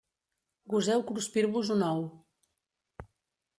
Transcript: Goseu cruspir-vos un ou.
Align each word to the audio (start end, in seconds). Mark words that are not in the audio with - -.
Goseu 0.73 1.03
cruspir-vos 1.09 1.71
un 1.77 1.81
ou. 1.91 2.01